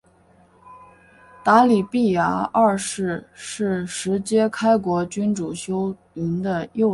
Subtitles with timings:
[1.43, 6.89] 答里必牙二世是是实皆开国君主修云的幼子。